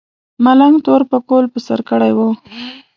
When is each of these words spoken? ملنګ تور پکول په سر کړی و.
ملنګ 0.43 0.75
تور 0.85 1.01
پکول 1.11 1.45
په 1.53 1.59
سر 1.65 1.79
کړی 1.89 2.11
و. 2.13 2.19